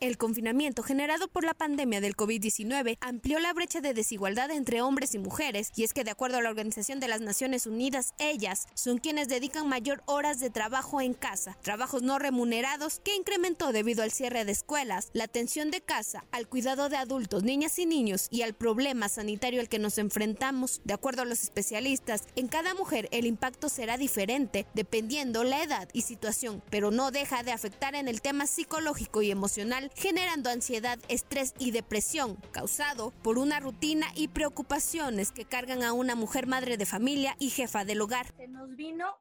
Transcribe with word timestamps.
El 0.00 0.18
confinamiento 0.18 0.82
generado 0.82 1.28
por 1.28 1.44
la 1.44 1.54
pandemia 1.54 2.00
del 2.00 2.16
COVID-19 2.16 2.98
amplió 3.00 3.38
la 3.38 3.52
brecha 3.52 3.80
de 3.80 3.94
desigualdad 3.94 4.50
entre 4.50 4.82
hombres 4.82 5.14
y 5.14 5.18
mujeres, 5.18 5.70
y 5.76 5.84
es 5.84 5.94
que 5.94 6.02
de 6.02 6.10
acuerdo 6.10 6.38
a 6.38 6.42
la 6.42 6.50
Organización 6.50 6.98
de 6.98 7.06
las 7.06 7.20
Naciones 7.20 7.66
Unidas, 7.66 8.12
ellas 8.18 8.66
son 8.74 8.98
quienes 8.98 9.28
dedican 9.28 9.68
mayor 9.68 10.02
horas 10.06 10.40
de 10.40 10.50
trabajo 10.50 11.00
en 11.00 11.14
casa, 11.14 11.56
trabajos 11.62 12.02
no 12.02 12.18
remunerados 12.18 13.00
que 13.04 13.14
incrementó 13.14 13.72
debido 13.72 14.02
al 14.02 14.10
cierre 14.10 14.44
de 14.44 14.52
escuelas, 14.52 15.10
la 15.12 15.24
atención 15.24 15.70
de 15.70 15.80
casa, 15.80 16.24
al 16.32 16.48
cuidado 16.48 16.88
de 16.88 16.96
adultos, 16.96 17.44
niñas 17.44 17.78
y 17.78 17.86
niños 17.86 18.26
y 18.30 18.42
al 18.42 18.54
problema 18.54 19.08
sanitario 19.08 19.60
al 19.60 19.68
que 19.68 19.78
nos 19.78 19.98
enfrentamos. 19.98 20.80
De 20.84 20.94
acuerdo 20.94 21.22
a 21.22 21.26
los 21.26 21.42
especialistas, 21.42 22.24
en 22.34 22.48
cada 22.48 22.74
mujer 22.74 23.08
el 23.12 23.26
impacto 23.26 23.68
será 23.68 23.96
diferente 23.96 24.66
dependiendo 24.74 25.44
la 25.44 25.62
edad 25.62 25.88
y 25.92 26.02
situación, 26.02 26.62
pero 26.68 26.90
no 26.90 27.12
deja 27.12 27.44
de 27.44 27.52
afectar 27.52 27.94
en 27.94 28.08
el 28.08 28.20
tema 28.20 28.46
psicológico 28.46 29.22
y 29.22 29.30
emocional 29.30 29.83
generando 29.94 30.50
ansiedad, 30.50 30.98
estrés 31.08 31.54
y 31.58 31.70
depresión, 31.70 32.36
causado 32.52 33.10
por 33.22 33.38
una 33.38 33.60
rutina 33.60 34.06
y 34.14 34.28
preocupaciones 34.28 35.32
que 35.32 35.44
cargan 35.44 35.82
a 35.82 35.92
una 35.92 36.14
mujer 36.14 36.46
madre 36.46 36.76
de 36.76 36.86
familia 36.86 37.36
y 37.38 37.50
jefa 37.50 37.84
del 37.84 38.00
hogar. 38.00 38.26
Se 38.36 38.48
nos 38.48 38.74
vino 38.76 39.20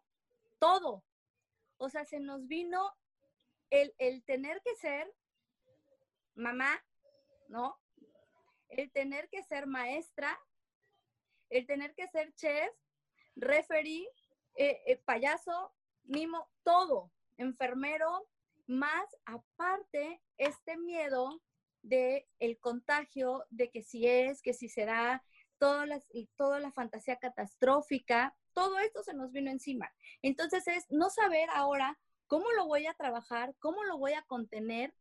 todo, 0.60 1.04
o 1.78 1.90
sea, 1.90 2.06
se 2.06 2.20
nos 2.20 2.48
vino 2.48 2.94
el, 3.70 3.94
el 3.98 4.24
tener 4.24 4.62
que 4.64 4.76
ser 4.76 5.14
mamá, 6.36 6.84
¿no? 7.48 7.80
El 8.70 8.92
tener 8.92 9.30
que 9.30 9.44
ser 9.44 9.68
maestra, 9.68 10.40
el 11.50 11.66
tener 11.68 11.94
que 11.94 12.08
ser 12.08 12.34
chef, 12.36 12.72
referee, 13.36 14.08
eh, 14.56 14.82
eh, 14.86 14.98
payaso, 15.06 15.74
mimo, 16.04 16.50
todo, 16.64 17.12
enfermero, 17.38 18.28
más 18.68 19.06
aparte 19.26 20.22
este 20.46 20.78
miedo 20.78 21.42
de 21.82 22.28
el 22.40 22.60
contagio, 22.60 23.46
de 23.50 23.70
que 23.70 23.84
si 23.84 24.08
es, 24.08 24.42
que 24.42 24.54
si 24.54 24.70
será, 24.70 25.24
toda 25.58 25.86
la, 25.86 26.02
toda 26.36 26.60
la 26.60 26.72
fantasía 26.72 27.18
catastrófica, 27.18 28.36
todo 28.54 28.80
esto 28.80 29.04
se 29.04 29.14
nos 29.14 29.32
vino 29.32 29.52
encima. 29.52 29.92
Entonces 30.22 30.68
es 30.68 30.86
no 30.90 31.10
saber 31.10 31.50
ahora 31.54 31.98
cómo 32.28 32.52
lo 32.52 32.66
voy 32.66 32.86
a 32.88 32.94
trabajar, 32.94 33.56
cómo 33.60 33.84
lo 33.84 33.98
voy 33.98 34.14
a 34.14 34.24
contener 34.24 34.94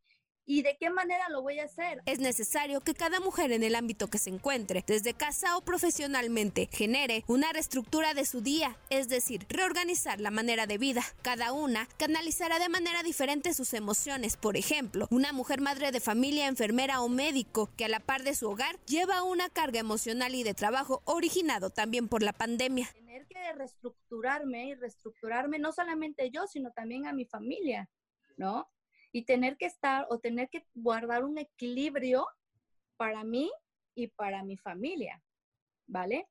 ¿Y 0.45 0.61
de 0.61 0.75
qué 0.77 0.89
manera 0.89 1.29
lo 1.29 1.41
voy 1.41 1.59
a 1.59 1.65
hacer? 1.65 2.01
Es 2.05 2.19
necesario 2.19 2.81
que 2.81 2.93
cada 2.93 3.21
mujer 3.21 3.53
en 3.53 3.63
el 3.63 3.75
ámbito 3.75 4.09
que 4.09 4.17
se 4.17 4.29
encuentre, 4.29 4.83
desde 4.85 5.13
casa 5.13 5.55
o 5.55 5.61
profesionalmente, 5.61 6.67
genere 6.71 7.23
una 7.27 7.53
reestructura 7.53 8.13
de 8.13 8.25
su 8.25 8.41
día, 8.41 8.77
es 8.89 9.07
decir, 9.07 9.45
reorganizar 9.47 10.19
la 10.19 10.31
manera 10.31 10.67
de 10.67 10.77
vida. 10.77 11.01
Cada 11.21 11.53
una 11.53 11.87
canalizará 11.97 12.59
de 12.59 12.67
manera 12.67 13.03
diferente 13.03 13.53
sus 13.53 13.73
emociones. 13.73 14.35
Por 14.35 14.57
ejemplo, 14.57 15.07
una 15.11 15.31
mujer 15.31 15.61
madre 15.61 15.91
de 15.91 16.01
familia, 16.01 16.47
enfermera 16.47 17.01
o 17.01 17.07
médico 17.07 17.69
que 17.77 17.85
a 17.85 17.89
la 17.89 18.01
par 18.01 18.23
de 18.23 18.35
su 18.35 18.49
hogar 18.49 18.77
lleva 18.85 19.23
una 19.23 19.49
carga 19.49 19.79
emocional 19.79 20.35
y 20.35 20.43
de 20.43 20.53
trabajo 20.53 21.01
originado 21.05 21.69
también 21.69 22.09
por 22.09 22.21
la 22.21 22.33
pandemia. 22.33 22.89
Tener 22.93 23.25
que 23.27 23.53
reestructurarme 23.53 24.65
y 24.67 24.75
reestructurarme 24.75 25.57
no 25.59 25.71
solamente 25.71 26.29
yo, 26.31 26.47
sino 26.47 26.71
también 26.71 27.07
a 27.07 27.13
mi 27.13 27.25
familia, 27.25 27.89
¿no? 28.35 28.67
Y 29.13 29.23
tener 29.23 29.55
que 29.55 29.67
estar 29.67 30.07
o 30.09 30.19
tener 30.19 30.49
que 30.49 30.65
guardar 30.73 31.23
un 31.23 31.37
equilibrio 31.37 32.27
para 32.97 33.23
mí 33.23 33.49
y 33.95 34.07
para 34.07 34.43
mi 34.43 34.57
familia, 34.57 35.21
¿vale? 35.87 36.27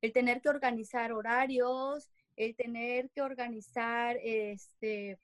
El 0.00 0.12
tener 0.12 0.40
que 0.40 0.48
organizar 0.48 1.12
horarios, 1.12 2.08
el 2.36 2.54
tener 2.54 3.10
que 3.10 3.20
organizar 3.20 4.16
este 4.22 5.18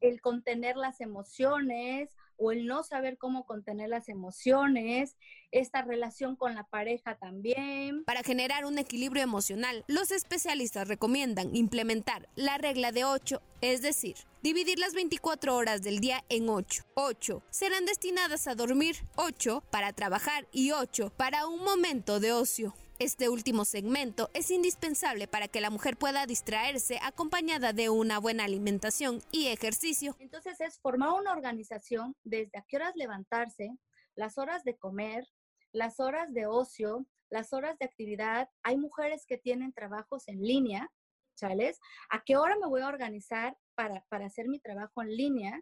el 0.00 0.20
contener 0.20 0.76
las 0.76 1.00
emociones 1.00 2.10
o 2.38 2.52
el 2.52 2.66
no 2.66 2.84
saber 2.84 3.18
cómo 3.18 3.44
contener 3.44 3.88
las 3.88 4.08
emociones, 4.08 5.16
esta 5.50 5.82
relación 5.82 6.36
con 6.36 6.54
la 6.54 6.64
pareja 6.64 7.16
también. 7.16 8.04
Para 8.04 8.22
generar 8.22 8.64
un 8.64 8.78
equilibrio 8.78 9.22
emocional, 9.22 9.84
los 9.88 10.12
especialistas 10.12 10.86
recomiendan 10.86 11.54
implementar 11.56 12.28
la 12.36 12.56
regla 12.56 12.92
de 12.92 13.04
8, 13.04 13.42
es 13.60 13.82
decir, 13.82 14.14
dividir 14.42 14.78
las 14.78 14.94
24 14.94 15.56
horas 15.56 15.82
del 15.82 15.98
día 15.98 16.24
en 16.28 16.48
8. 16.48 16.84
8 16.94 17.42
serán 17.50 17.84
destinadas 17.86 18.46
a 18.46 18.54
dormir, 18.54 18.96
8 19.16 19.64
para 19.70 19.92
trabajar 19.92 20.46
y 20.52 20.70
8 20.70 21.12
para 21.16 21.46
un 21.46 21.64
momento 21.64 22.20
de 22.20 22.32
ocio. 22.32 22.74
Este 23.00 23.28
último 23.28 23.64
segmento 23.64 24.28
es 24.34 24.50
indispensable 24.50 25.28
para 25.28 25.46
que 25.46 25.60
la 25.60 25.70
mujer 25.70 25.96
pueda 25.96 26.26
distraerse 26.26 26.98
acompañada 27.00 27.72
de 27.72 27.90
una 27.90 28.18
buena 28.18 28.42
alimentación 28.42 29.22
y 29.30 29.46
ejercicio. 29.46 30.16
Entonces 30.18 30.60
es 30.60 30.80
formar 30.80 31.12
una 31.12 31.30
organización 31.30 32.16
desde 32.24 32.58
a 32.58 32.64
qué 32.66 32.76
horas 32.76 32.96
levantarse, 32.96 33.70
las 34.16 34.36
horas 34.36 34.64
de 34.64 34.76
comer, 34.76 35.24
las 35.70 36.00
horas 36.00 36.34
de 36.34 36.46
ocio, 36.46 37.06
las 37.30 37.52
horas 37.52 37.78
de 37.78 37.84
actividad. 37.86 38.50
Hay 38.64 38.76
mujeres 38.76 39.26
que 39.26 39.38
tienen 39.38 39.72
trabajos 39.72 40.26
en 40.26 40.42
línea, 40.42 40.90
¿chales? 41.36 41.78
¿A 42.10 42.24
qué 42.24 42.36
hora 42.36 42.56
me 42.56 42.66
voy 42.66 42.80
a 42.80 42.88
organizar 42.88 43.56
para, 43.76 44.04
para 44.08 44.26
hacer 44.26 44.48
mi 44.48 44.58
trabajo 44.58 45.02
en 45.02 45.16
línea? 45.16 45.60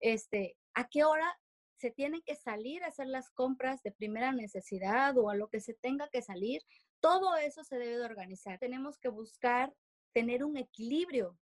Este, 0.00 0.58
¿A 0.74 0.86
qué 0.88 1.04
hora 1.04 1.38
se 1.76 1.90
tienen 1.90 2.22
que 2.22 2.34
salir 2.34 2.82
a 2.82 2.88
hacer 2.88 3.06
las 3.06 3.30
compras 3.30 3.82
de 3.82 3.92
primera 3.92 4.32
necesidad 4.32 5.16
o 5.18 5.30
a 5.30 5.34
lo 5.34 5.48
que 5.48 5.60
se 5.60 5.74
tenga 5.74 6.08
que 6.08 6.22
salir, 6.22 6.62
todo 7.00 7.36
eso 7.36 7.64
se 7.64 7.76
debe 7.76 7.98
de 7.98 8.04
organizar. 8.04 8.58
Tenemos 8.58 8.98
que 8.98 9.08
buscar 9.08 9.74
tener 10.12 10.44
un 10.44 10.56
equilibrio. 10.56 11.38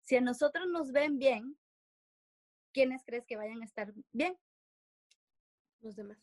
Si 0.00 0.16
a 0.16 0.20
nosotros 0.20 0.66
nos 0.68 0.92
ven 0.92 1.18
bien, 1.18 1.58
¿quiénes 2.72 3.04
crees 3.04 3.26
que 3.26 3.36
vayan 3.36 3.62
a 3.62 3.66
estar 3.66 3.92
bien? 4.12 4.38
Los 5.80 5.96
demás. 5.96 6.18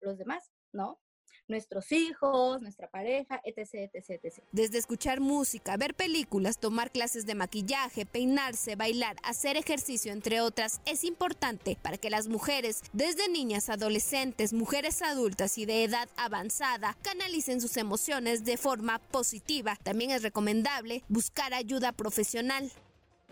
Los 0.00 0.16
demás, 0.16 0.50
¿no? 0.72 0.98
Nuestros 1.48 1.90
hijos, 1.92 2.60
nuestra 2.60 2.88
pareja, 2.88 3.40
etc, 3.44 3.90
etc, 3.94 4.10
etc. 4.10 4.42
Desde 4.52 4.78
escuchar 4.78 5.20
música, 5.20 5.76
ver 5.76 5.94
películas, 5.94 6.58
tomar 6.58 6.90
clases 6.90 7.26
de 7.26 7.34
maquillaje, 7.34 8.06
peinarse, 8.06 8.76
bailar, 8.76 9.16
hacer 9.22 9.56
ejercicio, 9.56 10.12
entre 10.12 10.40
otras, 10.40 10.80
es 10.86 11.04
importante 11.04 11.76
para 11.80 11.98
que 11.98 12.10
las 12.10 12.28
mujeres, 12.28 12.82
desde 12.92 13.28
niñas, 13.28 13.68
adolescentes, 13.68 14.52
mujeres 14.52 15.02
adultas 15.02 15.58
y 15.58 15.66
de 15.66 15.84
edad 15.84 16.08
avanzada, 16.16 16.96
canalicen 17.02 17.60
sus 17.60 17.76
emociones 17.76 18.44
de 18.44 18.56
forma 18.56 18.98
positiva. 18.98 19.76
También 19.82 20.10
es 20.10 20.22
recomendable 20.22 21.02
buscar 21.08 21.54
ayuda 21.54 21.92
profesional. 21.92 22.70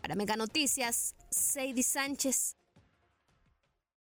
Para 0.01 0.15
Mega 0.15 0.37
Noticias, 0.37 1.15
Sadie 1.31 1.83
Sánchez. 1.83 2.57